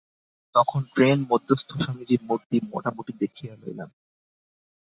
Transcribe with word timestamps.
তখন 0.55 0.81
ট্রেনমধ্যস্থ 0.93 1.69
স্বামীজীর 1.75 2.21
মূর্তি 2.23 2.57
মোটামুটি 2.71 3.11
দেখিয়া 3.21 3.53
লইলাম। 3.61 3.89